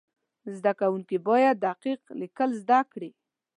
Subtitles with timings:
[0.57, 3.11] زده کوونکي باید دقیق لیکل زده کړي.